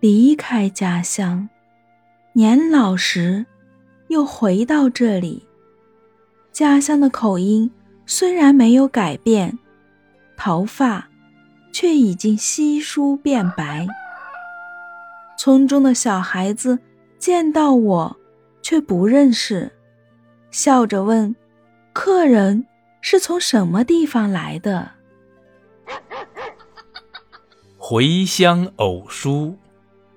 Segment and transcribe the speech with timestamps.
[0.00, 1.48] 离开家乡，
[2.34, 3.46] 年老时
[4.08, 5.46] 又回到这里。
[6.52, 7.70] 家乡的口音
[8.04, 9.58] 虽然没有改变，
[10.36, 11.08] 头发
[11.72, 13.86] 却已经稀疏变白。
[15.38, 16.78] 村中的小孩子
[17.18, 18.16] 见到我
[18.62, 19.72] 却不认识，
[20.50, 21.34] 笑着问
[21.92, 22.66] ：“客人
[23.00, 24.92] 是从什么地方来的？”
[27.78, 29.56] 回乡偶书。